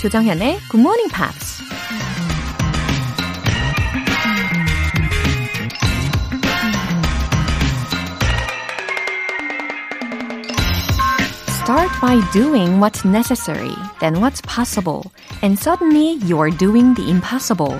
[0.00, 1.60] 조정현의 Good Morning Pops.
[11.60, 15.12] Start by doing what's necessary, then what's possible,
[15.42, 17.78] and suddenly you're doing the impossible.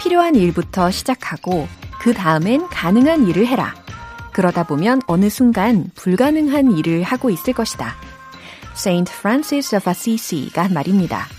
[0.00, 1.68] 필요한 일부터 시작하고
[2.00, 3.72] 그 다음엔 가능한 일을 해라.
[4.32, 7.94] 그러다 보면 어느 순간 불가능한 일을 하고 있을 것이다.
[8.74, 11.35] Saint Francis of Assisi가 한 말입니다.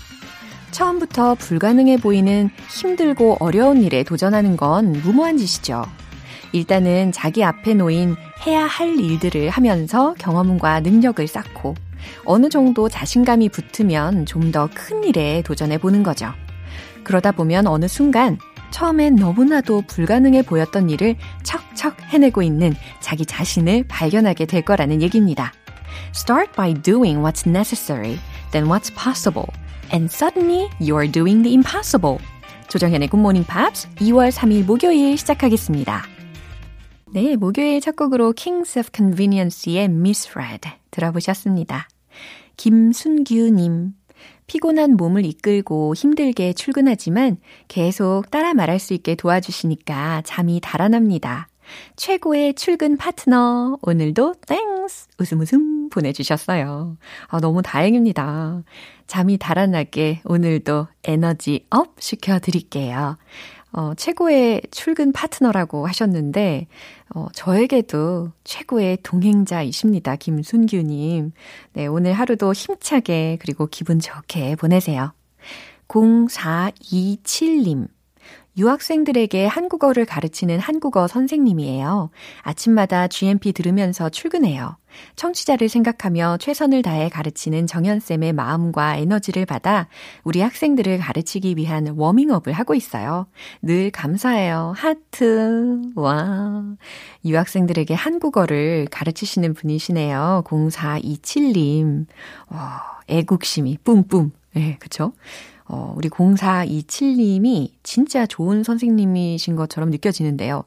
[0.78, 5.84] 처음부터 불가능해 보이는 힘들고 어려운 일에 도전하는 건 무모한 짓이죠.
[6.52, 8.14] 일단은 자기 앞에 놓인
[8.46, 11.74] 해야 할 일들을 하면서 경험과 능력을 쌓고
[12.24, 16.32] 어느 정도 자신감이 붙으면 좀 더 큰 일에 도전해 보는 거죠.
[17.02, 18.38] 그러다 보면 어느 순간
[18.70, 25.52] 처음엔 너무나도 불가능해 보였던 일을 척척 해내고 있는 자기 자신을 발견하게 될 거라는 얘기입니다.
[26.14, 28.20] Start by doing what's necessary,
[28.52, 29.48] then what's possible,
[29.92, 32.18] and suddenly you're doing the impossible.
[32.68, 36.02] 조정현의 Good Morning Pops 2월 3일 목요일 시작하겠습니다.
[37.12, 41.88] 네, 목요일 첫 곡으로 Kings of Convenience의 Misread 들어보셨습니다.
[42.56, 43.92] 김순규님,
[44.46, 51.48] 피곤한 몸을 이끌고 힘들게 출근하지만 계속 따라 말할 수 있게 도와주시니까 잠이 달아납니다.
[51.96, 55.08] 최고의 출근 파트너, 오늘도 Thanks!
[55.18, 56.96] 웃음 웃음 보내주셨어요.
[57.28, 58.62] 아, 너무 다행입니다.
[59.06, 63.16] 잠이 달아나게 오늘도 에너지 up 시켜드릴게요.
[63.72, 66.68] 어, 최고의 출근 파트너라고 하셨는데,
[67.14, 70.16] 어, 저에게도 최고의 동행자이십니다.
[70.16, 71.32] 김순규님.
[71.74, 75.12] 네, 오늘 하루도 힘차게 그리고 기분 좋게 보내세요.
[75.88, 77.88] 0427님.
[78.58, 82.10] 유학생들에게 한국어를 가르치는 한국어 선생님이에요.
[82.42, 84.76] 아침마다 GMP 들으면서 출근해요.
[85.14, 89.86] 청취자를 생각하며 최선을 다해 가르치는 정연쌤의 마음과 에너지를 받아
[90.24, 93.26] 우리 학생들을 가르치기 위한 워밍업을 하고 있어요.
[93.62, 94.72] 늘 감사해요.
[94.76, 95.82] 하트.
[95.94, 96.64] 와.
[97.24, 100.42] 유학생들에게 한국어를 가르치시는 분이시네요.
[100.46, 102.06] 0427님.
[102.48, 104.32] 와, 애국심이 뿜뿜.
[104.56, 105.12] 예, 네, 그쵸?
[105.68, 110.64] 어, 우리 0427님이 진짜 좋은 선생님이신 것처럼 느껴지는데요.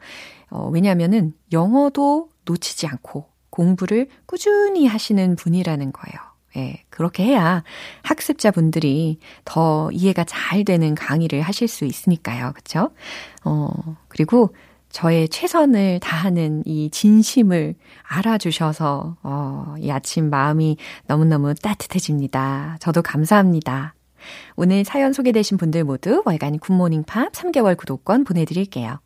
[0.49, 6.31] 어, 왜냐면은 영어도 놓치지 않고 공부를 꾸준히 하시는 분이라는 거예요.
[6.57, 7.63] 예, 그렇게 해야
[8.03, 12.51] 학습자분들이 더 이해가 잘 되는 강의를 하실 수 있으니까요.
[12.53, 12.91] 그쵸?
[13.45, 13.69] 어,
[14.09, 14.53] 그리고
[14.89, 20.75] 저의 최선을 다하는 이 진심을 알아주셔서, 어, 이 아침 마음이
[21.07, 22.77] 너무너무 따뜻해집니다.
[22.81, 23.95] 저도 감사합니다.
[24.55, 28.99] 오늘 사연 소개되신 분들 모두 월간 굿모닝 팝스 3개월 구독권 보내드릴게요.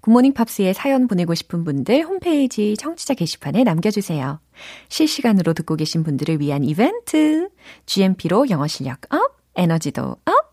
[0.00, 4.40] 굿모닝 팝스에 사연 보내고 싶은 분들 홈페이지 청취자 게시판에 남겨주세요.
[4.88, 7.48] 실시간으로 듣고 계신 분들을 위한 이벤트.
[7.86, 10.43] GMP로 영어 실력 up, 에너지도 up.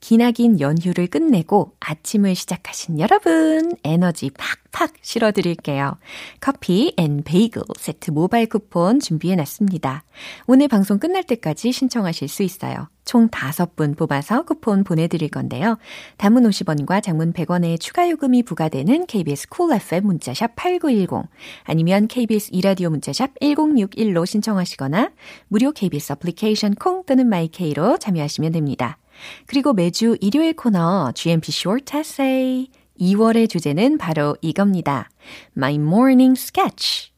[0.00, 5.96] 기나긴 연휴를 끝내고 아침을 시작하신 여러분, 에너지 팍팍 실어드릴게요.
[6.40, 10.04] 커피 and 베이글 세트 모바일 쿠폰 준비해놨습니다.
[10.46, 12.88] 오늘 방송 끝날 때까지 신청하실 수 있어요.
[13.06, 15.78] 총 5분 뽑아서 쿠폰 보내드릴 건데요.
[16.18, 21.30] 단문 50원과 장문 100원의 추가 요금이 부과되는 KBS Cool FM 문자샵 8910
[21.64, 25.12] 아니면 KBS 이라디오 문자샵 1061로 신청하시거나
[25.48, 28.98] 무료 KBS 애플리케이션 콩 또는 마이케이로 참여하시면 됩니다.
[29.46, 32.68] 그리고 매주 일요일 코너 GMP Short Essay
[33.00, 35.08] 2월의 주제는 바로 이겁니다.
[35.56, 37.12] My Morning Sketch.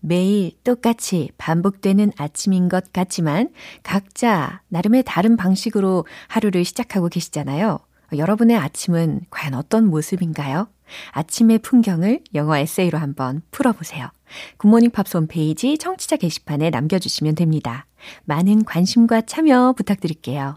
[0.00, 3.50] 매일 똑같이 반복되는 아침인 것 같지만
[3.82, 7.78] 각자 나름의 다른 방식으로 하루를 시작하고 계시잖아요.
[8.16, 10.68] 여러분의 아침은 과연 어떤 모습인가요?
[11.12, 14.10] 아침의 풍경을 영어 에세이로 한번 풀어보세요.
[14.58, 17.86] 굿모닝 팝스 홈페이지 청취자 게시판에 남겨주시면 됩니다.
[18.24, 20.56] 많은 관심과 참여 부탁드릴게요.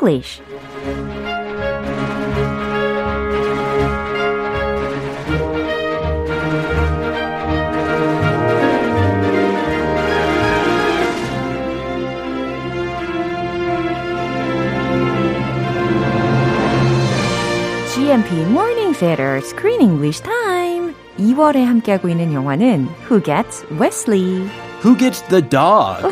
[0.00, 0.40] English
[17.94, 24.48] GMP Morning Theater Screen English Time 2월에 함께하고 있는 영화는 Who Gets Wesley?
[24.82, 26.02] Who gets the dog?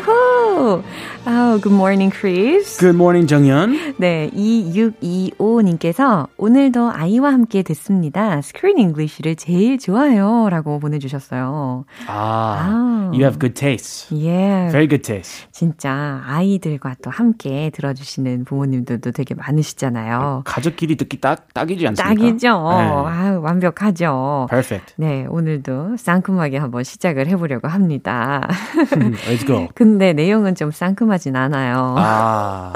[0.49, 0.83] Oh,
[1.27, 2.77] oh, good morning, Chris.
[2.79, 3.77] Good morning, 정연.
[3.99, 8.38] 네, 2625 님께서 오늘도 아이와 함께 듣습니다.
[8.38, 10.48] Screen English를 제일 좋아요.
[10.50, 11.84] 라고 보내주셨어요.
[12.08, 14.14] Ah, you have good taste.
[14.14, 14.70] Yeah.
[14.70, 15.48] Very good taste.
[15.50, 20.42] 진짜 아이들과 또 함께 들어주시는 부모님들도 되게 많으시잖아요.
[20.44, 22.14] 가족끼리 듣기 딱, 딱이지 않습니까?
[22.14, 22.48] 딱이죠.
[22.48, 23.08] 네.
[23.08, 24.46] 아유, 완벽하죠.
[24.50, 24.94] Perfect.
[24.96, 28.46] 네, 오늘도 상큼하게 한번 시작을 해보려고 합니다.
[29.26, 29.68] Let's go.
[29.74, 31.94] 근데 내용은 좀 상큼하진 않아요.
[31.96, 32.72] Ah,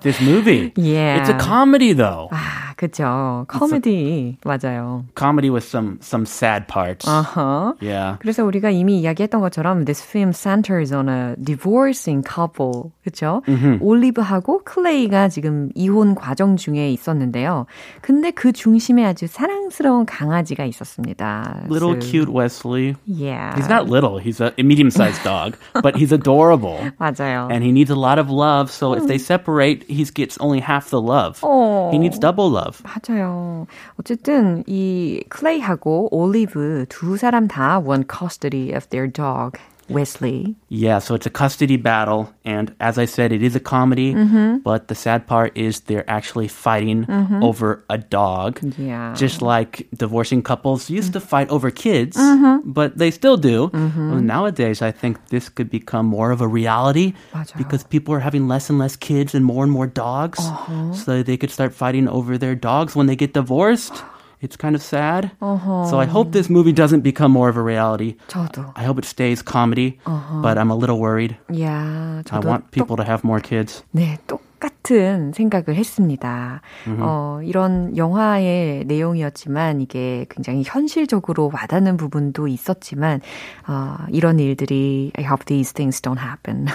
[0.00, 0.72] this movie.
[0.86, 1.18] Yeah.
[1.20, 2.05] It's a comedy though.
[2.30, 3.46] 아, 그죠.
[3.48, 4.38] 코미디.
[4.44, 5.04] 맞아요.
[5.16, 7.08] Comedy with some some sad parts.
[7.08, 7.76] 어허.
[7.80, 8.18] Yeah.
[8.20, 12.92] 그래서 우리가 이미 이야기했던 것처럼 this film centers on a divorcing couple.
[13.02, 13.42] 그렇죠?
[13.80, 17.66] 올리브하고 클레이가 지금 이혼 과정 중에 있었는데요.
[18.02, 21.62] 근데 그 중심에 아주 사랑스러운 강아지가 있었습니다.
[21.70, 22.96] Little So, cute Wesley.
[23.06, 23.54] Yeah.
[23.56, 24.18] He's not little.
[24.18, 26.78] He's a medium-sized dog, but he's adorable.
[26.98, 27.48] 맞아요.
[27.50, 28.70] And he needs a lot of love.
[28.70, 31.40] So if they separate, he gets only half the love.
[31.42, 31.90] 어.
[31.92, 32.65] He needs double love.
[32.84, 33.66] 맞아요.
[33.98, 40.56] 어쨌든 이 클레이하고 올리브 두 사람 다 want custody of their dog, Wesley.
[40.68, 42.32] Yeah, so it's a custody battle.
[42.44, 44.58] And as I said, it is a comedy, mm-hmm.
[44.58, 47.42] but the sad part is they're actually fighting mm-hmm.
[47.42, 48.60] over a dog.
[48.78, 49.14] Yeah.
[49.14, 51.20] Just like divorcing couples used mm-hmm.
[51.20, 52.70] to fight over kids, mm-hmm.
[52.70, 53.68] but they still do.
[53.68, 54.10] Mm-hmm.
[54.10, 57.56] Well, nowadays, I think this could become more of a reality 맞아.
[57.56, 60.38] because people are having less and less kids and more and more dogs.
[60.40, 60.92] Uh-huh.
[60.94, 63.92] So they could start fighting over their dogs when they get divorced.
[64.45, 65.31] It's kind of sad.
[65.39, 68.15] So I hope this movie doesn't become more of a reality.
[68.27, 68.73] 저도.
[68.75, 69.99] I hope it stays comedy,
[70.41, 71.37] but I'm a little worried.
[71.59, 73.83] 야, I 저도 want people to have more kids.
[73.93, 76.61] 네, 똑같은 생각을 했습니다.
[76.87, 83.21] 어, 이런 영화의 내용이었지만 이게 굉장히 현실적으로 와닿는 부분도 있었지만
[83.67, 86.65] 어, 이런 일들이 I hope these things don't happen.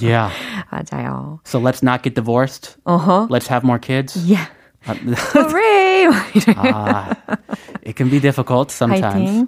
[0.00, 0.32] Yeah.
[0.72, 1.38] 맞아요.
[1.44, 2.76] So let's not get divorced.
[2.82, 3.28] 어허.
[3.30, 4.16] Let's have more kids.
[4.26, 4.46] Yeah.
[4.87, 6.07] Uh, Hooray!
[6.07, 6.53] 막 이래.
[6.55, 7.11] ah,
[7.83, 9.47] it can be difficult sometimes.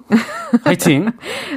[0.65, 0.85] 파이팅.
[0.85, 1.13] Fighting.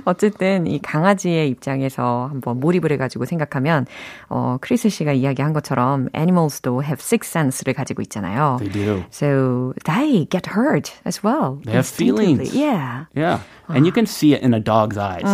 [0.06, 3.86] 어쨌든 이 강아지의 입장에서 한번 몰입을 해가지고 생각하면
[4.30, 8.58] 어 크리스 씨가 이야기한 것처럼 animals도 have sixth sense를 가지고 있잖아요.
[8.60, 9.04] They do.
[9.12, 11.60] So they get hurt as well.
[11.64, 12.36] They have instinctively.
[12.36, 12.56] feelings.
[12.56, 13.06] Yeah.
[13.16, 13.40] Yeah.
[13.70, 15.28] And you can see it in a dog's eyes.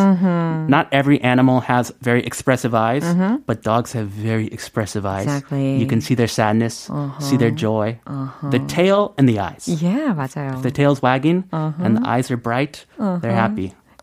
[0.68, 3.06] Not every animal has very expressive eyes,
[3.46, 5.26] but dogs have very expressive eyes.
[5.26, 5.78] Exactly.
[5.78, 6.90] You can see their sadness,
[7.20, 8.00] see their joy,
[8.50, 9.70] the tail and the eyes.
[9.70, 10.62] Yeah, 맞아요.
[10.64, 13.47] The tail's wagging and the eyes are bright, they're happy.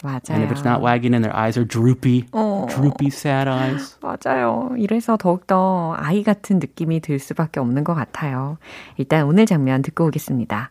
[0.03, 0.31] 맞아요.
[0.31, 3.99] And if it's not wagging and their eyes are droopy, droopy, sad eyes.
[4.01, 4.71] 맞아요.
[4.79, 8.57] 이래서 더욱더 아이 같은 느낌이 들 수밖에 없는 것 같아요.
[8.97, 10.71] 일단 오늘 장면 듣고 오겠습니다.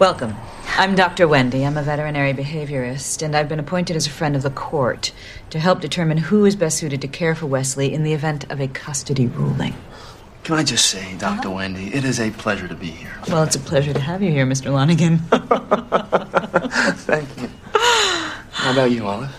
[0.00, 0.34] Welcome.
[0.78, 1.26] I'm Dr.
[1.26, 1.66] Wendy.
[1.66, 5.12] I'm a veterinary behaviorist, and I've been appointed as a friend of the court
[5.50, 8.60] to help determine who is best suited to care for Wesley in the event of
[8.60, 9.74] a custody ruling.
[10.44, 13.10] Can I just say, doctor Wendy, it is a pleasure to be here.
[13.28, 14.70] Well, it's a pleasure to have you here, Mr.
[14.70, 15.18] Lonigan.
[17.04, 17.50] Thank you.
[18.73, 19.29] How about you, Olive?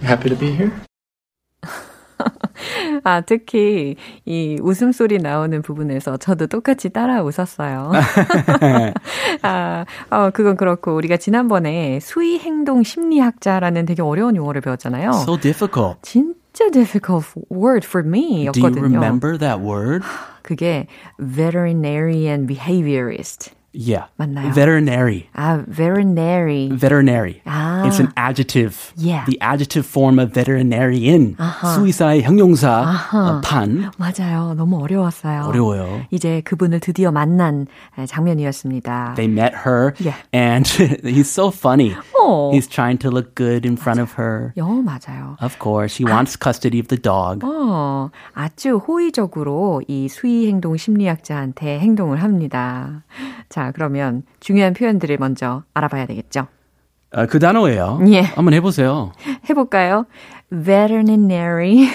[0.00, 0.72] You happy to be here?
[3.04, 7.92] 아, 특히 이 웃음소리 나오는 부분에서 저도 똑같이 따라 웃었어요.
[9.42, 15.10] 아, 어, 그건 그렇고 우리가 지난번에 수의 행동 심리학자라는 되게 어려운 용어를 배웠잖아요.
[15.12, 15.98] So difficult.
[16.00, 18.84] 진짜 difficult word for me Do you 였거든요.
[18.96, 20.02] remember that word?
[20.40, 20.86] 그게
[21.18, 23.52] veterinarian behaviorist.
[23.78, 24.06] Yeah.
[24.18, 24.52] 맞나요?
[24.54, 25.28] Veterinary.
[25.34, 26.70] 아, veterinary.
[26.72, 27.42] Veterinary.
[27.44, 27.84] 아.
[27.86, 28.92] It's an adjective.
[28.96, 29.24] Yeah.
[29.26, 31.36] The adjective form of veterinarian.
[31.74, 33.90] 수의사의 형용사 어, 판.
[33.98, 34.54] 맞아요.
[34.56, 35.42] 너무 어려웠어요.
[35.44, 36.06] 어려워요.
[36.10, 37.66] 이제 그분을 드디어 만난
[38.06, 39.14] 장면이었습니다.
[39.16, 40.16] They met her Yeah.
[40.32, 40.66] and
[41.04, 41.94] he's so funny.
[42.18, 42.50] 어.
[42.52, 44.52] He's trying to look good in front of her.
[44.56, 45.36] 영어 맞아요.
[45.42, 47.44] Of course, he wants custody of the dog.
[47.44, 53.04] 어, 아주 호의적으로 이 수의 행동 심리학자한테 행동을 합니다.
[53.48, 56.46] 자, 그러면 중요한 표현들을 먼저 알아봐야 되겠죠.
[57.12, 58.00] 아, 그 단어예요.
[58.08, 58.20] 예.
[58.20, 59.12] 한번 해보세요.
[59.48, 60.06] 해볼까요?
[60.50, 61.88] veterinary,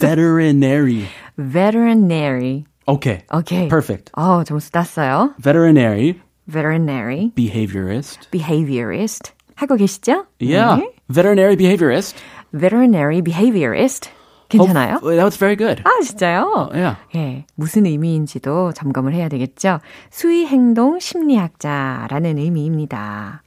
[0.00, 1.04] Veterinary.
[1.38, 2.64] veterinary.
[2.88, 3.20] Okay.
[3.32, 3.68] 오케이.
[3.68, 4.12] Perfect.
[4.16, 5.34] 어, 점수 땄어요.
[5.42, 8.30] Veterinary veterinary, behaviorist.
[8.30, 9.32] behaviorist.
[9.56, 10.26] 하고 계시죠?
[10.40, 10.80] Yeah.
[10.82, 10.90] 네.
[11.08, 12.14] Veterinary behaviorist.
[12.52, 14.10] veterinary behaviorist.
[14.48, 15.00] 괜찮아요?
[15.02, 15.82] Oh, that was very good.
[15.84, 16.70] 아, 진짜요?
[16.72, 16.96] Yeah.
[17.14, 19.80] 예, 무슨 의미인지도 점검을 해야 되겠죠.
[20.10, 23.42] 수의 행동 심리학자라는 의미입니다.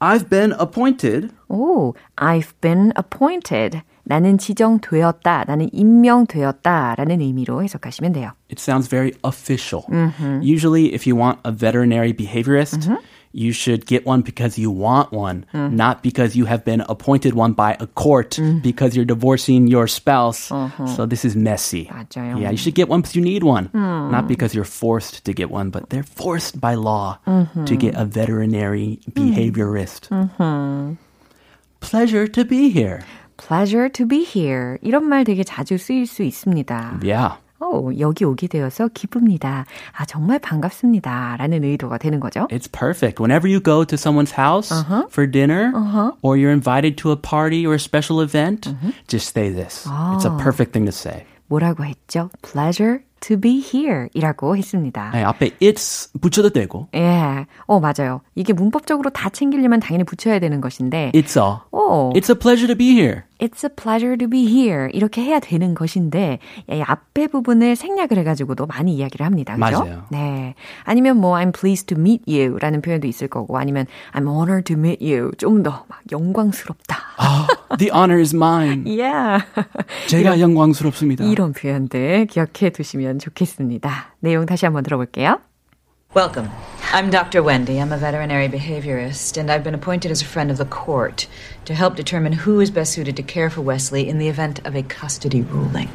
[0.00, 1.28] I've been appointed.
[1.48, 3.82] 오, I've been appointed.
[4.02, 8.32] 나는 지정되었다, 나는 임명되었다 라는 의미로 해석하시면 돼요.
[8.50, 9.84] It sounds very official.
[10.42, 12.88] Usually, if you want a veterinary behaviorist,
[13.31, 17.51] you should get one because you want one, not because you have been appointed one
[17.53, 20.51] by a court because you're divorcing your spouse.
[20.95, 21.85] So this is messy.
[21.91, 22.39] 맞아요.
[22.39, 25.51] Yeah, you should get one because you need one, not because you're forced to get
[25.51, 30.07] one, but they're forced by law to get a veterinary behaviorist.
[31.81, 33.03] Pleasure to be here.
[33.37, 34.79] Pleasure to be here.
[34.81, 36.99] 이런 말 되게 자주 쓰일 수 있습니다.
[37.03, 37.35] Yeah.
[37.59, 39.65] 오, 여기 오게 되어서 기쁩니다.
[39.97, 41.37] 아, 정말 반갑습니다.
[41.37, 42.47] 라는 의도가 되는 거죠.
[42.51, 43.21] It's perfect.
[43.21, 44.71] Whenever you go to someone's house
[45.09, 45.71] for dinner
[46.21, 48.75] or you're invited to a party or a special event,
[49.07, 49.87] just say this.
[50.15, 51.25] It's a perfect thing to say.
[51.50, 52.30] 뭐라고 했죠?
[52.42, 55.10] Pleasure to be here 이라고 했습니다.
[55.12, 57.44] 네, 앞에 it's 붙여도 되고 예.
[57.66, 58.22] 어, 맞아요.
[58.34, 61.10] 이게 문법적으로 다 챙기려면 당연히 붙여야 되는 것인데.
[61.14, 63.24] it's a 오, it's a pleasure to be here.
[63.38, 64.88] It's a pleasure to be here.
[64.92, 66.38] 이렇게 해야 되는 것인데,
[66.70, 69.56] 이 앞에 부분을 생략을 해가지고도 많이 이야기를 합니다.
[69.56, 69.80] 그죠?
[69.84, 70.04] 맞아요.
[70.10, 70.54] 네.
[70.84, 74.78] 아니면 뭐, I'm pleased to meet you 라는 표현도 있을 거고, 아니면 I'm honored to
[74.78, 75.30] meet you.
[75.38, 76.96] 좀 더 막 영광스럽다.
[77.16, 77.46] 아,
[77.77, 78.85] the honor is mine.
[78.85, 79.45] Yeah.
[80.07, 81.25] 제가 영광스럽습니다.
[81.25, 84.15] 이런 표현들 기억해 두시면 좋겠습니다.
[84.19, 85.39] 내용 다시 한번 들어볼게요.
[86.15, 86.49] Welcome.
[86.93, 87.43] I'm Dr.
[87.43, 87.81] Wendy.
[87.81, 91.27] I'm a veterinary behaviorist, and I've been appointed as a friend of the court
[91.65, 94.75] to help determine who is best suited to care for Wesley in the event of
[94.77, 95.89] a custody ruling.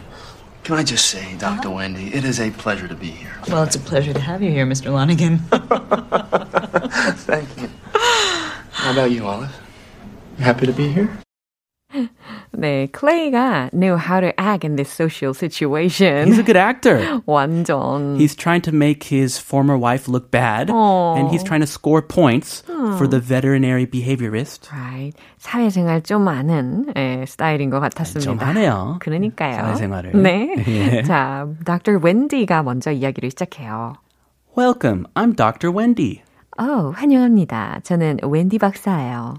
[0.62, 3.32] Can I just say, doctor Wendy, it is a pleasure to be here.
[3.48, 4.92] Well, it's a pleasure to have you here, Mr.
[4.92, 5.40] Lonigan.
[7.24, 7.70] Thank you.
[8.72, 9.56] How about you, Olive?
[10.36, 11.08] You happy to be here?
[12.54, 16.26] 네, 클레이가 knew how to act in this social situation.
[16.28, 16.98] He's a good actor.
[17.26, 18.18] 완전.
[18.18, 22.62] He's trying to make his former wife look bad, and he's trying to score points
[22.98, 24.68] for the veterinary behaviorist.
[24.72, 25.12] Right.
[25.38, 28.20] 사회생활 좀 아는 예, 스타일인 것 같았습니다.
[28.20, 28.98] 좀 하네요.
[29.00, 29.54] 그러니까요.
[29.54, 30.12] 사회생활을.
[30.20, 30.54] 네.
[30.66, 31.02] 예.
[31.02, 31.98] 자, Dr.
[32.02, 33.94] 웬디가 먼저 이야기를 시작해요.
[34.58, 35.06] Welcome.
[35.14, 35.70] I'm Dr.
[35.72, 36.22] Wendy.
[36.58, 37.80] 어, 환영합니다.
[37.84, 39.36] 저는 웬디 박사예요.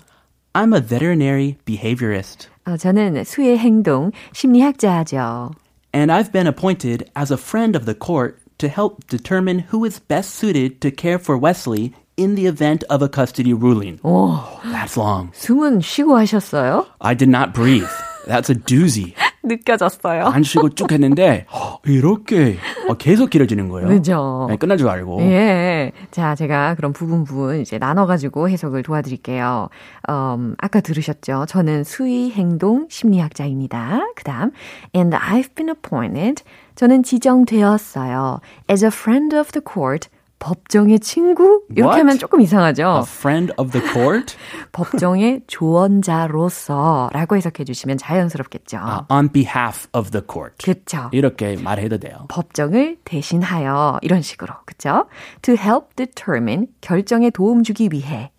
[0.53, 5.51] I'm a veterinary behaviorist, 어, 저는 수의 행동 심리학자죠.
[5.93, 9.99] and I've been appointed as a friend of the court to help determine who is
[9.99, 13.99] best suited to care for Wesley in the event of a custody ruling.
[14.03, 14.39] 오,
[14.71, 15.31] That's long.
[15.33, 16.85] 숨은 쉬고 하셨어요?
[17.01, 17.89] I did not breathe.
[18.27, 19.15] That's a doozy.
[19.46, 20.24] 느껴졌어요.
[20.26, 21.46] 안 쉬고 쭉 했는데
[21.84, 22.56] 이렇게
[22.88, 23.88] 어, 계속 길어지는 거예요.
[23.88, 24.46] 그죠.
[24.50, 25.20] 네, 끝날 줄 알고.
[25.22, 25.92] 예.
[26.10, 29.68] 자, 제가 그럼 부분 부분 이제 나눠가지고 해석을 도와드릴게요.
[30.08, 31.46] 음, 아까 들으셨죠?
[31.48, 34.00] 저는 수의 행동 심리학자입니다.
[34.14, 34.50] 그 다음,
[34.94, 36.42] and I've been appointed.
[36.74, 38.40] 저는 지정되었어요.
[38.70, 40.08] as a friend of the court.
[40.46, 41.62] 법정의 친구?
[41.70, 41.98] 이렇게 What?
[41.98, 42.82] 하면 조금 이상하죠?
[42.82, 44.36] A friend of the court
[44.70, 48.76] 법정의 조언자로서 라고 해석해 주시면 자연스럽겠죠.
[48.76, 50.54] uh, on behalf of the court.
[50.64, 51.08] 그쵸.
[51.12, 52.26] 이렇게 말해도 돼요.
[52.28, 55.06] 법정을 대신하여 이런 식으로 그쵸?
[55.42, 58.30] To help determine 결정에 도움 주기 위해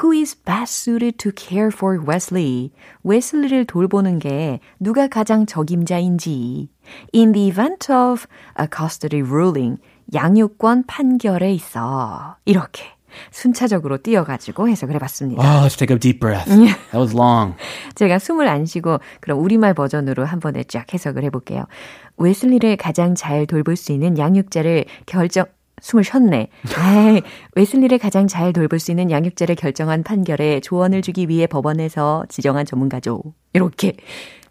[0.00, 2.70] Who is best suited to care for Wesley?
[3.02, 6.68] 웨슬리를 돌보는 게 누가 가장 적임자인지
[7.14, 8.26] In the event of
[8.60, 9.78] a custody ruling
[10.14, 12.84] 양육권 판결에 있어 이렇게
[13.30, 15.42] 순차적으로 띄어가지고 해석을 해봤습니다.
[15.42, 16.48] Oh, let's take a deep breath.
[16.50, 17.54] That was long.
[17.94, 21.64] 제가 숨을 안 쉬고 그럼 우리말 버전으로 한 번에 쫙 해석을 해볼게요.
[22.18, 25.46] 웨슬리를 가장 잘 돌볼 수 있는 양육자를 결정
[25.80, 26.48] 숨을 쉬었네.
[26.78, 27.22] 에이,
[27.54, 33.22] 웨슬리를 가장 잘 돌볼 수 있는 양육자를 결정한 판결에 조언을 주기 위해 법원에서 지정한 전문가죠.
[33.52, 33.94] 이렇게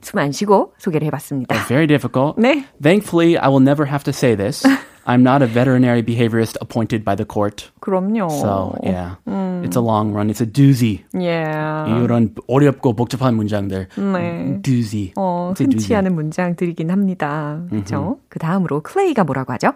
[0.01, 1.55] 숨 안 쉬고 소개를 해봤습니다.
[1.67, 2.39] Very difficult.
[2.39, 2.65] 네.
[2.81, 4.63] Thankfully, I will never have to say this.
[5.06, 7.70] I'm not a veterinary behaviorist appointed by the court.
[7.80, 8.30] 그럼요.
[8.30, 9.16] So, yeah.
[9.64, 10.30] It's a long run.
[10.30, 11.02] It's a doozy.
[11.12, 11.86] Yeah.
[11.88, 13.88] 이런 어렵고 복잡한 문장들.
[13.96, 14.62] 네.
[14.62, 15.12] doozy.
[15.16, 15.94] 어, It's a 흔치 doozy.
[15.98, 17.60] 않은 문장들이긴 합니다.
[17.70, 18.18] 그렇죠?
[18.28, 19.72] 그 다음으로 클레이가 뭐라고 하죠?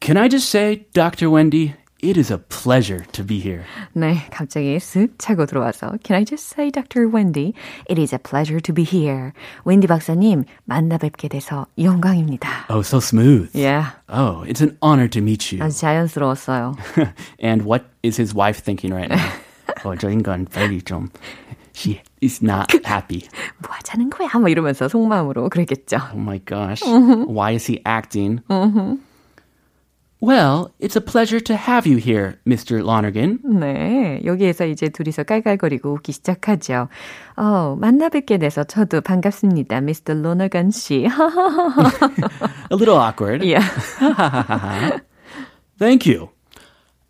[0.00, 1.30] Can I just say, Dr.
[1.30, 3.62] Wendy, it is a pleasure to be here.
[3.94, 7.06] 네, 갑자기 쓱 차고 들어와서 Can I just say, Dr.
[7.08, 7.54] Wendy,
[7.88, 9.32] it is a pleasure to be here.
[9.64, 12.66] 웬디 박사님, 만나 뵙게 돼서 영광입니다.
[12.70, 13.50] Oh, so smooth.
[13.54, 15.62] Yeah, Oh, it's an honor to meet you.
[15.62, 16.74] 아주 자연스러웠어요.
[17.38, 19.22] and what is his wife thinking right now?
[19.84, 21.08] 어, 저 인간 빨리 좀.
[21.74, 23.22] She is not happy.
[23.58, 24.28] 뭐 하자는 거야?
[24.38, 25.96] 뭐 이러면서 속마음으로 그랬겠죠.
[26.12, 26.84] Oh my gosh.
[26.84, 28.40] Why is he acting?
[30.24, 32.80] Well, it's a pleasure to have you here, Mr.
[32.84, 33.40] Lonergan.
[33.44, 36.88] 네, 여기에서 이제 둘이서 깔깔거리고 웃기 시작하죠.
[37.36, 40.12] 어, 만나 뵙게 돼서 저도 반갑습니다, Mr.
[40.22, 41.08] 로너건 씨.
[42.70, 43.42] A little awkward.
[43.42, 43.66] yeah.
[45.78, 46.30] Thank you.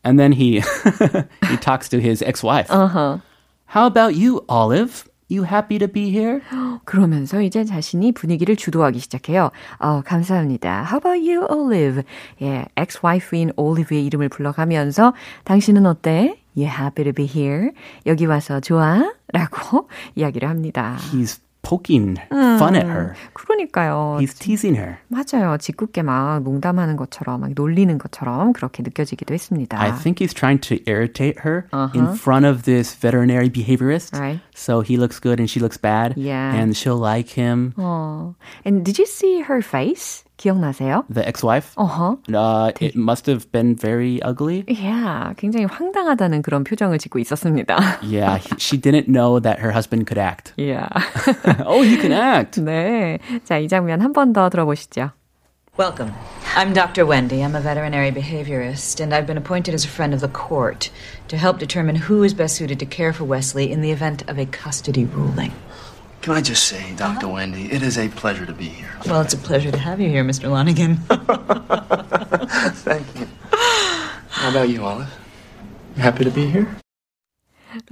[0.05, 0.63] And then he
[1.51, 2.71] he talks to his ex-wife.
[2.71, 3.19] Uh-huh.
[3.67, 5.05] How about you, Olive?
[5.30, 6.42] You happy to be here?
[6.86, 9.52] 그러면서 이제 자신이 분위기를 주도하기 시작해요.
[9.78, 10.86] 어, 감사합니다.
[10.90, 12.04] How about you, Olive?
[12.42, 16.40] 예, ex-wife인 Olive의 이름을 불러가면서 당신은 어때?
[16.56, 17.72] You happy to be here?
[18.06, 19.14] 여기 와서 좋아?
[19.34, 20.98] 라고 이야기를 합니다.
[21.12, 22.17] He's poking
[22.59, 23.15] fun at her.
[23.35, 24.19] 그러니까요.
[24.21, 24.99] He's teasing her.
[25.09, 25.57] 맞아요.
[25.59, 29.79] 짓궂게 막 농담하는 것처럼, 막 놀리는 것처럼 그렇게 느껴지기도 했습니다.
[29.81, 34.19] I think he's trying to irritate her in front of this veterinary behaviorist.
[34.19, 34.41] Right.
[34.57, 36.15] So he looks good and she looks bad.
[36.17, 36.53] Yeah.
[36.53, 37.75] And she'll like him.
[37.79, 38.35] 어.
[38.65, 40.25] And did you see her face?
[40.37, 41.05] 기억나세요?
[41.13, 41.75] The ex-wife.
[41.77, 42.19] 어허.
[42.33, 44.65] Uh, it must have been very ugly.
[44.69, 47.77] Yeah, 굉장히 황당하다는 그런 표정을 짓고 있었습니다.
[48.03, 50.53] Yeah, he, she didn't know that her husband could act.
[50.57, 50.89] Yeah.
[51.67, 52.61] oh, he can act.
[52.61, 53.19] 네.
[53.45, 55.11] 자, 이 장면 한 번 더 들어보시죠.
[55.79, 56.13] Welcome.
[56.55, 57.07] I'm Dr.
[57.07, 57.41] Wendy.
[57.43, 60.91] I'm a veterinary behaviorist, and I've been appointed as a friend of the court
[61.29, 64.39] to help determine who is best suited to care for Wesley in the event of
[64.39, 65.53] a custody ruling.
[66.28, 67.36] Can I just say, doctor uh-huh.
[67.36, 68.92] Wendy, it is a pleasure to be here.
[69.06, 70.50] Well, it's a pleasure to have you here, Mr.
[70.50, 70.98] Lonigan.
[72.80, 73.30] Thank you.
[74.28, 75.08] How about you, Olive?
[75.96, 76.68] You happy to be here?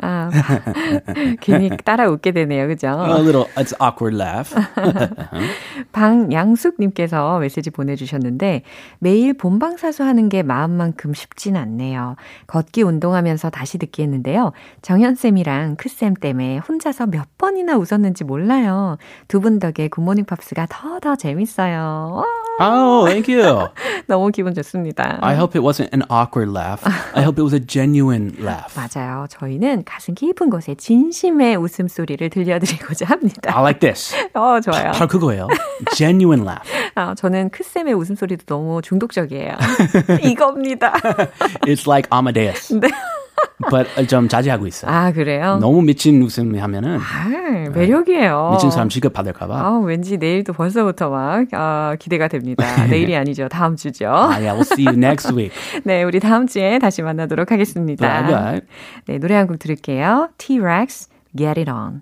[0.02, 0.30] 아,
[1.42, 2.68] 괜히 따라 웃게 되네요.
[2.68, 2.88] 그죠?
[2.88, 4.54] A little, it's awkward laugh.
[5.92, 8.64] 방양숙님께서 메시지 보내주셨는데
[9.00, 12.16] 매일 본방사수 하는 게 마음만큼 쉽진 않네요.
[12.48, 14.52] 걷기 운동하면서 다시 듣기 했는데요.
[14.82, 18.98] 정현쌤이랑 크쌤 때문에 혼자서 몇 번이나 웃었는지 몰라요.
[19.28, 22.24] 두 분 덕에 굿모닝 팝스가 더 더 재밌어요.
[22.58, 23.68] 와, oh, thank you.
[24.08, 25.20] 너무 기분 좋습니다.
[25.22, 26.82] I hope it wasn't an awkward laugh.
[27.14, 28.74] I hope it was a genuine laugh.
[28.76, 29.28] 맞아요.
[29.30, 33.52] 저희는 가슴 깊은 곳에 진심의 웃음소리를 들려드리고자 합니다.
[33.56, 34.16] I like this.
[34.34, 34.92] 어, 좋아요.
[34.92, 35.48] 바로 그거예요.
[35.96, 36.70] Genuine laugh.
[36.96, 39.56] 아, 저는 크쌤의 웃음소리도 너무 중독적이에요.
[40.24, 40.94] 이겁니다.
[41.68, 42.74] It's like Amadeus.
[42.74, 42.88] 네.
[43.70, 44.92] But 좀 자제하고 있어요.
[44.92, 45.58] 아, 그래요?
[45.62, 48.52] 너무 미친 웃음 하면은 아, 매력이에요.
[48.54, 49.56] 미친 사람 취급 받을까봐.
[49.58, 52.66] 아, 왠지 내일도 벌써부터 막 아, 기대가 됩니다.
[52.88, 53.48] 내일이 아니죠.
[53.48, 54.08] 다음 주죠.
[54.10, 55.52] 아, yeah, we'll see you next week.
[55.84, 58.08] 네, 우리 다음 주에 다시 만나도록 하겠습니다.
[58.24, 58.62] Bye bye.
[59.08, 60.30] 네, 노래 한 곡 들을게요.
[60.38, 62.02] T-Rex, Get It On.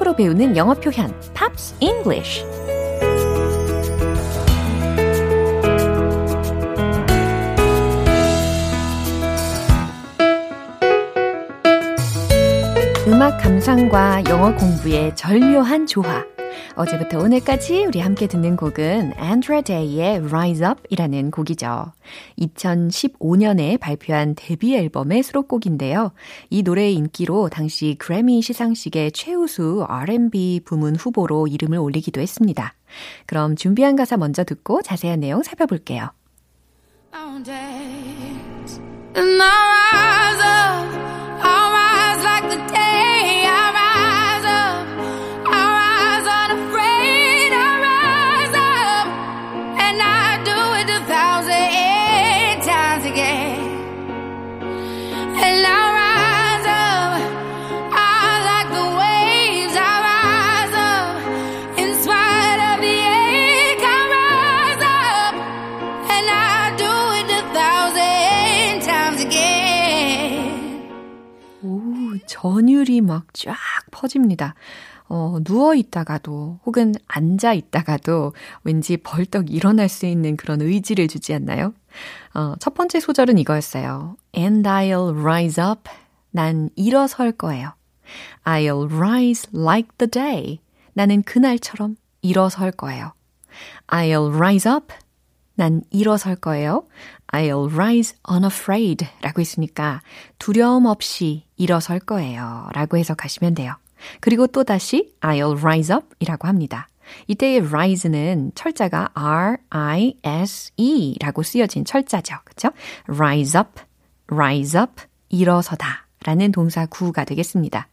[0.00, 2.44] 팝으로 배우는 영어 표현 Pops English
[13.06, 16.24] 음악 감상과 영어 공부의 절묘한 조화
[16.76, 21.92] 어제부터 오늘까지 우리 함께 듣는 곡은 Andra Day의 Rise Up 이라는 곡이죠.
[22.38, 26.12] 2015년에 발표한 데뷔 앨범의 수록곡인데요.
[26.48, 32.74] 이 노래의 인기로 당시 그래미 시상식의 최우수 R&B 부문 후보로 이름을 올리기도 했습니다.
[33.26, 36.10] 그럼 준비한 가사 먼저 듣고 자세한 내용 살펴볼게요.
[39.12, 40.59] And I rise up,
[74.00, 74.54] 쫙 퍼집니다.
[75.08, 78.32] 어, 누워 있다가도 혹은 앉아 있다가도
[78.64, 81.74] 왠지 벌떡 일어날 수 있는 그런 의지를 주지 않나요?
[82.34, 84.16] 어, 첫 번째 소절은 이거였어요.
[84.36, 85.90] And I'll rise up.
[86.30, 87.72] 난 일어설 거예요.
[88.44, 90.60] I'll rise like the day.
[90.94, 93.12] 나는 그날처럼 일어설 거예요.
[93.88, 94.94] I'll rise up.
[95.56, 96.86] 난 일어설 거예요.
[97.32, 100.00] I'll rise unafraid 라고 했으니까
[100.38, 102.68] 두려움 없이 일어설 거예요.
[102.72, 103.74] 라고 해석하시면 돼요.
[104.20, 106.88] 그리고 또 다시 I'll rise up 이라고 합니다.
[107.26, 112.36] 이때의 rise는 철자가 R-I-S-E 라고 쓰여진 철자죠.
[112.44, 112.70] 그쵸?
[113.08, 113.80] rise up,
[114.30, 117.88] rise up, 일어서다 라는 동사 구가 되겠습니다.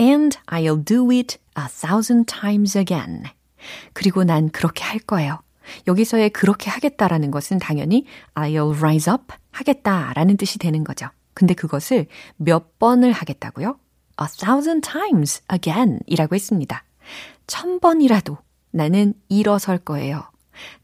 [0.00, 3.24] And I'll do it a thousand times again.
[3.92, 5.40] 그리고 난 그렇게 할 거예요.
[5.86, 11.08] 여기서의 그렇게 하겠다라는 것은 당연히 I'll rise up 하겠다라는 뜻이 되는 거죠.
[11.34, 12.06] 근데 그것을
[12.36, 13.78] 몇 번을 하겠다고요?
[14.20, 16.84] A thousand times again 이라고 했습니다.
[17.46, 18.38] 천 번이라도
[18.70, 20.30] 나는 일어설 거예요.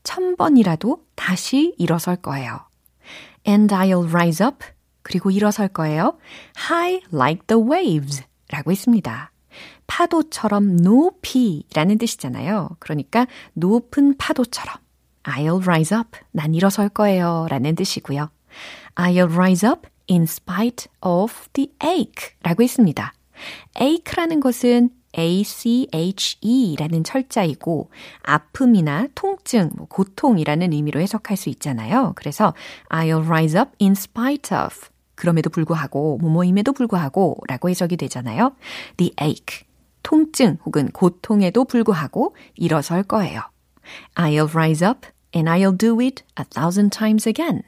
[0.03, 2.61] 천 번이라도 다시 일어설 거예요.
[3.47, 4.65] And I'll rise up.
[5.03, 6.17] 그리고 일어설 거예요.
[6.71, 8.23] High like the waves.
[8.49, 9.33] 라고 했습니다.
[9.87, 12.77] 파도처럼 높이라는 뜻이잖아요.
[12.79, 14.77] 그러니까 높은 파도처럼.
[15.25, 16.19] I'll rise up.
[16.31, 17.47] 난 일어설 거예요.
[17.51, 18.31] 라는 뜻이고요.
[18.95, 23.13] I'll rise up in spite of the ache 라고 했습니다.
[23.81, 27.91] Ache라는 것은 A-C-H-E라는 철자이고
[28.23, 32.13] 아픔이나 통증, 뭐 고통이라는 의미로 해석할 수 있잖아요.
[32.17, 32.53] 그래서
[32.91, 34.75] I'll rise up in spite of
[35.15, 38.57] 그럼에도 불구하고 뭐뭐임에도 불구하고 라고 해석이 되잖아요.
[38.97, 39.67] The ache
[40.03, 43.41] 통증 혹은 고통에도 불구하고 일어설 거예요.
[44.17, 47.63] I'll rise up and I'll do it a thousand times again.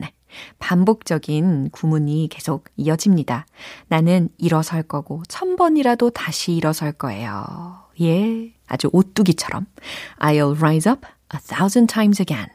[0.58, 3.46] 반복적인 구문이 계속 이어집니다.
[3.88, 7.86] 나는 일어설 거고 천 번이라도 다시 일어설 거예요.
[8.00, 9.66] 예, 아주 오뚜기처럼.
[10.18, 12.48] I'll rise up a thousand times again.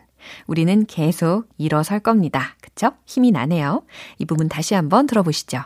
[0.48, 2.56] 우리는 계속 일어설 겁니다.
[2.62, 2.92] 그쵸?
[3.06, 3.84] 힘이 나네요.
[4.20, 5.62] 이 부분 다시 한번 들어보시죠.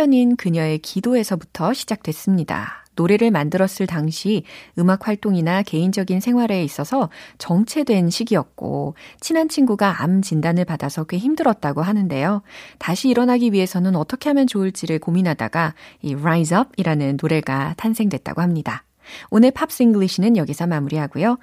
[0.00, 2.86] 크리스천인 그녀의 기도에서부터 시작됐습니다.
[2.96, 4.44] 노래를 만들었을 당시
[4.78, 12.40] 음악 활동이나 개인적인 생활에 있어서 정체된 시기였고, 친한 친구가 암 진단을 받아서 꽤 힘들었다고 하는데요.
[12.78, 18.84] 다시 일어나기 위해서는 어떻게 하면 좋을지를 고민하다가 이 Rise Up 이라는 노래가 탄생됐다고 합니다.
[19.30, 21.38] 오늘 Pops English는 여기서 마무리하고요.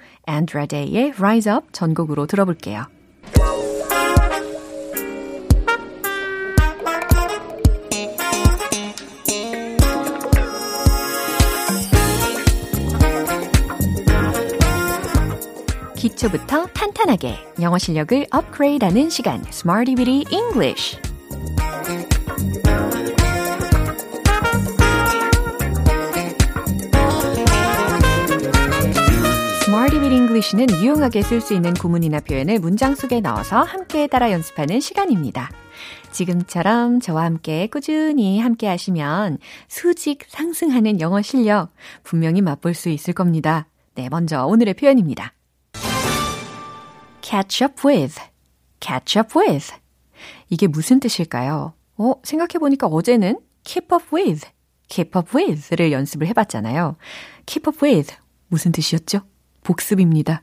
[0.68, 2.86] Day의 Rise Up 전곡으로 들어볼게요.
[15.98, 20.96] 기초부터 탄탄하게 영어 실력을 업그레이드하는 시간 Smarty Bitty English
[29.98, 35.50] Bitty English는 유용하게 쓸 수 있는 구문이나 표현을 문장 속에 넣어서 함께 따라 연습하는 시간입니다.
[36.12, 41.70] 지금처럼 저와 함께 꾸준히 함께 하시면 수직 상승하는 영어 실력
[42.04, 43.66] 분명히 맛볼 수 있을 겁니다.
[43.94, 45.32] 네, 먼저 오늘의 표현입니다.
[47.28, 48.18] Catch up with,
[48.80, 49.74] catch up with.
[50.48, 51.74] 이게 무슨 뜻일까요?
[51.98, 54.48] 어, 생각해보니까 어제는 keep up with,
[54.88, 56.96] keep up with를 연습을 해봤잖아요.
[57.44, 58.14] keep up with.
[58.46, 59.20] 무슨 뜻이었죠?
[59.62, 60.42] 복습입니다.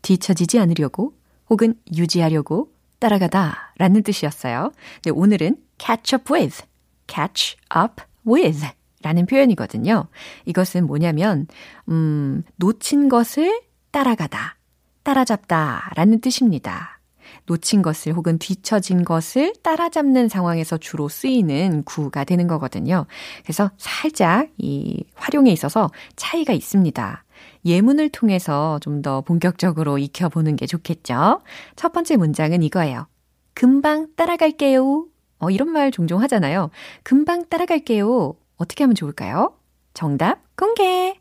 [0.00, 1.12] 뒤처지지 않으려고
[1.50, 4.72] 혹은 유지하려고 따라가다 라는 뜻이었어요.
[5.02, 6.62] 네, 오늘은 catch up with,
[7.06, 8.66] catch up with
[9.02, 10.08] 라는 표현이거든요.
[10.46, 11.46] 이것은 뭐냐면,
[11.90, 13.60] 음, 놓친 것을
[13.90, 14.56] 따라가다,
[15.04, 16.98] 따라잡다 라는 뜻입니다.
[17.46, 23.06] 놓친 것을 혹은 뒤처진 것을 따라잡는 상황에서 주로 쓰이는 구가 되는 거거든요.
[23.42, 27.24] 그래서 살짝 이 활용에 있어서 차이가 있습니다.
[27.66, 31.42] 예문을 통해서 좀 더 본격적으로 익혀보는 게 좋겠죠.
[31.76, 33.06] 첫 번째 문장은 이거예요.
[33.52, 35.06] 금방 따라갈게요.
[35.38, 36.70] 어, 이런 말 종종 하잖아요.
[37.02, 38.34] 금방 따라갈게요.
[38.56, 39.54] 어떻게 하면 좋을까요?
[39.92, 41.20] 정답 공개.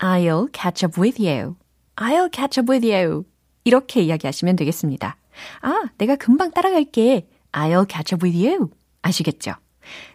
[0.00, 1.56] I'll catch up with you.
[1.96, 3.24] I'll catch up with you.
[3.64, 5.16] 이렇게 이야기하시면 되겠습니다.
[5.62, 7.28] 아, 내가 금방 따라갈게.
[7.52, 8.70] I'll catch up with you.
[9.02, 9.52] 아시겠죠?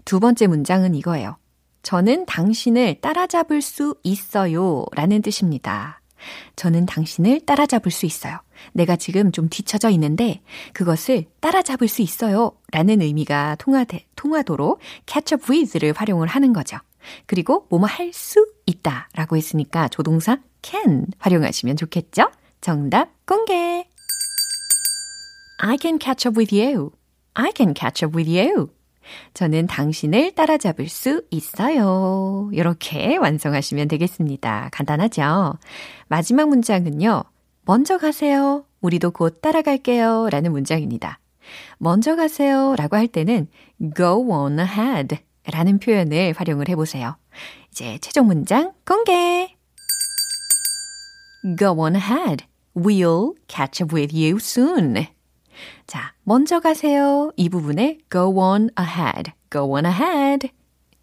[0.05, 1.37] 두 번째 문장은 이거예요.
[1.83, 4.85] 저는 당신을 따라잡을 수 있어요.
[4.93, 6.01] 라는 뜻입니다.
[6.57, 8.39] 저는 당신을 따라잡을 수 있어요.
[8.73, 10.41] 내가 지금 좀 뒤쳐져 있는데
[10.73, 12.51] 그것을 따라잡을 수 있어요.
[12.71, 16.77] 라는 의미가 통하되, 통하도록 catch up with를 활용을 하는 거죠.
[17.25, 22.29] 그리고 뭐뭐 할 수 있다 라고 했으니까 조동사 can 활용하시면 좋겠죠?
[22.61, 23.87] 정답 공개!
[25.61, 26.91] I can catch up with you.
[27.33, 28.69] I can catch up with you.
[29.33, 32.49] 저는 당신을 따라잡을 수 있어요.
[32.53, 34.69] 이렇게 완성하시면 되겠습니다.
[34.71, 35.57] 간단하죠?
[36.07, 37.23] 마지막 문장은요.
[37.65, 38.65] 먼저 가세요.
[38.81, 40.29] 우리도 곧 따라갈게요.
[40.29, 41.19] 라는 문장입니다.
[41.77, 42.75] 먼저 가세요.
[42.77, 43.47] 라고 할 때는
[43.95, 45.17] go on ahead
[45.51, 47.15] 라는 표현을 활용을 해보세요.
[47.71, 49.55] 이제 최종 문장 공개!
[51.57, 52.45] Go on ahead.
[52.75, 55.07] We'll catch up with you soon.
[55.87, 57.31] 자, 먼저 가세요.
[57.35, 60.49] 이 부분에 go on ahead, go on ahead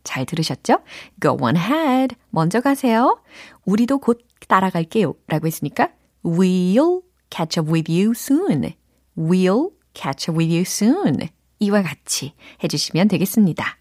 [0.06, 0.78] 잘 들으셨죠?
[1.20, 2.16] Go on ahead.
[2.30, 3.20] 먼저 가세요.
[3.64, 5.14] 우리도 곧 따라갈게요.
[5.26, 5.90] 라고 했으니까
[6.24, 8.72] We'll catch up with you soon.
[9.16, 11.28] We'll catch up with you soon.
[11.58, 13.78] 이와 같이 해주시면 되겠습니다.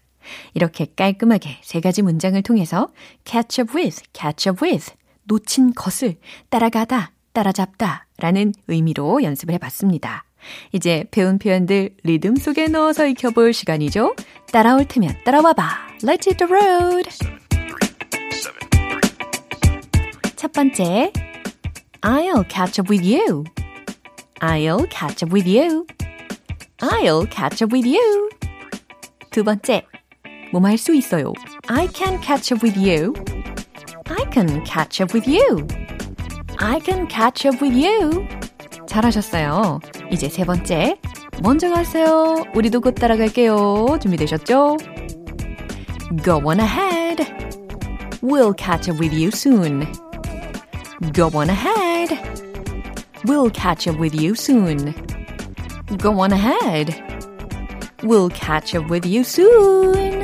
[0.54, 2.88] 이렇게 깔끔하게 세 가지 문장을 통해서
[3.24, 4.92] catch up with, catch up with,
[5.24, 6.16] 놓친 것을
[6.48, 10.24] 따라가다, 따라잡다 라는 의미로 연습을 해봤습니다.
[10.72, 14.14] 이제 배운 표현들 리듬 속에 넣어서 익혀볼 시간이죠.
[14.52, 15.86] 따라올 테면 따라와봐.
[16.02, 17.08] Let's hit the road.
[20.36, 21.12] 첫 번째,
[22.02, 23.44] I'll catch up with you.
[24.40, 25.86] I'll catch up with you.
[26.78, 28.28] I'll catch up with you.
[29.30, 29.82] 두 번째,
[30.55, 31.33] 뭐뭐 수 있어요.
[31.67, 33.13] I can catch up with you.
[34.09, 35.65] I can catch up with you.
[36.57, 38.27] I can catch up with you.
[38.85, 39.79] 잘하셨어요.
[40.11, 40.97] 이제 세 번째.
[41.41, 42.43] 먼저 가세요.
[42.53, 43.97] 우리도 곧 따라갈게요.
[44.01, 44.77] 준비되셨죠?
[46.23, 47.25] Go on ahead.
[48.21, 49.87] We'll catch up with you soon.
[51.13, 52.15] Go on ahead.
[53.25, 54.93] We'll catch up with you soon.
[55.97, 56.93] Go on ahead.
[58.03, 60.23] We'll catch up with you soon.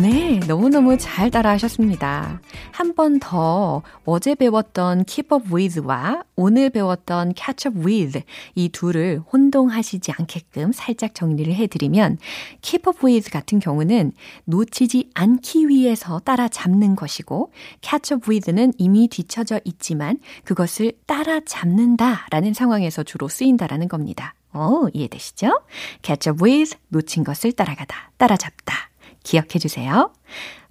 [0.00, 2.40] 네, 너무너무 잘 따라하셨습니다.
[2.72, 8.20] 한 번 더 어제 배웠던 keep up with와 오늘 배웠던 catch up with
[8.54, 12.18] 이 둘을 혼동하시지 않게끔 살짝 정리를 해드리면
[12.62, 14.12] keep up with 같은 경우는
[14.44, 23.02] 놓치지 않기 위해서 따라잡는 것이고 catch up with는 이미 뒤쳐져 있지만 그것을 따라잡는다 라는 상황에서
[23.02, 24.34] 주로 쓰인다라는 겁니다.
[24.52, 25.60] 어, 이해되시죠?
[26.02, 28.89] catch up with, 놓친 것을 따라가다, 따라잡다.
[29.22, 30.12] 기억해 주세요.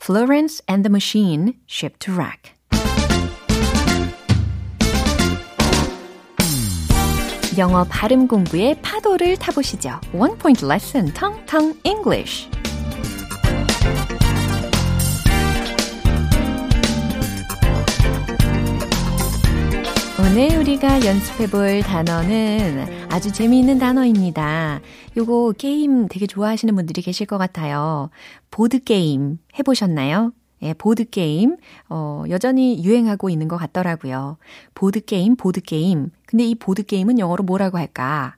[0.02, 2.54] Florence and the Machine, Ship to Wreck.
[7.58, 10.00] 영어 발음 공부의 파도를 타보시죠.
[10.14, 12.48] One Point Lesson, Tong Tong English.
[20.42, 24.80] 오늘 우리가 연습해 볼 단어는 아주 재미있는 단어입니다.
[25.18, 28.10] 요거 게임 되게 좋아하시는 분들이 계실 것 같아요.
[28.50, 30.32] 보드게임 해보셨나요?
[30.62, 31.58] 예, 보드게임,
[31.90, 34.38] 어, 여전히 유행하고 있는 것 같더라고요.
[34.76, 36.10] 보드게임, 보드게임.
[36.26, 38.38] 근데 이 보드게임은 영어로 뭐라고 할까?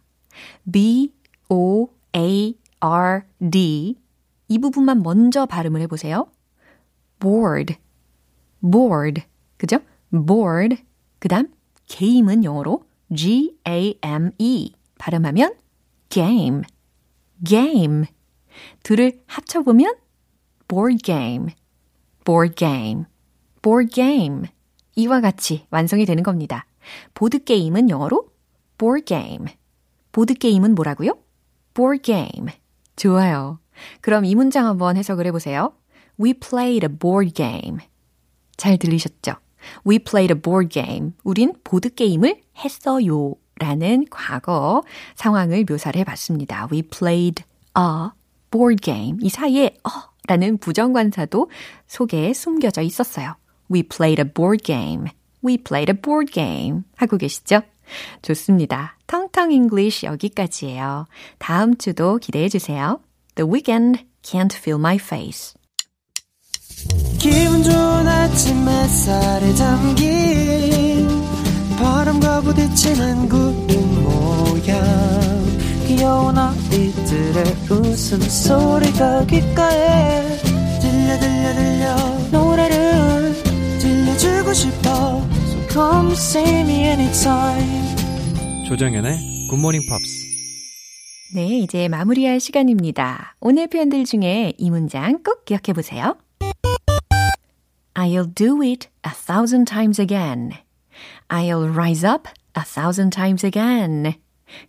[0.71, 1.13] B,
[1.49, 3.95] O, A, R, D.
[4.47, 6.25] 이 부분만 먼저 발음을 해보세요.
[7.19, 7.77] bored,
[8.59, 9.21] bored.
[9.57, 9.77] 그죠?
[10.11, 10.83] bored.
[11.19, 11.47] 그 다음,
[11.91, 14.73] game은 영어로 G-A-M-E.
[14.97, 15.55] 발음하면
[16.09, 16.61] game,
[17.45, 18.05] game.
[18.83, 19.95] 둘을 합쳐보면
[20.67, 21.47] board game,
[22.23, 23.05] board game,
[23.61, 24.43] board game.
[24.95, 26.65] 이와 같이 완성이 되는 겁니다.
[27.13, 28.29] 보드게임은 영어로
[28.77, 29.45] board game.
[30.11, 31.17] 보드게임은 뭐라고요?
[31.73, 32.53] board game.
[32.95, 33.59] 좋아요.
[34.01, 35.73] 그럼 이 문장 한번 해석을 해보세요.
[36.19, 37.79] We played a board game.
[38.55, 39.33] 잘 들리셨죠?
[39.85, 41.13] We played a board game.
[41.23, 43.35] 우린 보드게임을 했어요.
[43.55, 44.83] 라는 과거
[45.15, 46.67] 상황을 묘사를 해봤습니다.
[46.71, 47.43] We played
[47.77, 48.09] a
[48.49, 49.17] board game.
[49.21, 49.89] 이 사이에 어
[50.27, 51.49] 라는 부정관사도
[51.87, 53.35] 속에 숨겨져 있었어요.
[53.71, 55.05] We played a board game.
[55.43, 56.83] We played a board game.
[56.95, 57.61] 하고 계시죠?
[58.21, 58.97] 좋습니다.
[59.07, 61.07] 텅텅 English 여기까지예요.
[61.39, 62.99] 다음 주도 기대해 주세요.
[63.35, 65.53] The weekend can't feel my face.
[67.19, 71.07] 기분 좋은 아침 햇살에 담긴
[71.77, 74.81] 바람과 부딪히는 구름 모양.
[75.87, 80.37] 귀여운 아이들의 웃음소리가 귓가에
[80.79, 81.95] 들려 들려 들려.
[82.31, 83.33] 노래를
[83.79, 85.21] 들려주고 싶어.
[85.45, 87.95] So come see me anytime.
[88.67, 90.21] 조정연의 굿모닝 팝스
[91.33, 93.35] 네, 이제 마무리할 시간입니다.
[93.39, 96.15] 오늘 표현들 중에 이 문장 꼭 기억해 보세요.
[97.93, 100.53] I'll do it a thousand times again.
[101.29, 102.27] I'll rise up
[102.57, 104.13] a thousand times again.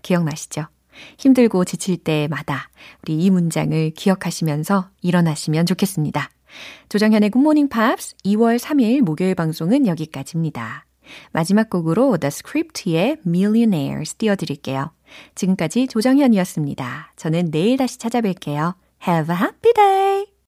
[0.02, 0.66] 기억나시죠?
[1.18, 2.68] 힘들고 지칠 때마다
[3.02, 6.30] 우리 이 문장을 기억하시면서 일어나시면 좋겠습니다.
[6.88, 10.86] 조정현의 굿모닝 팝스 2월 3일 목요일 방송은 여기까지입니다.
[11.32, 14.92] 마지막 곡으로 The Script의 Millionaires 띄워드릴게요.
[15.34, 17.12] 지금까지 조정현이었습니다.
[17.16, 18.74] 저는 내일 다시 찾아뵐게요.
[19.06, 20.31] Have a happy day!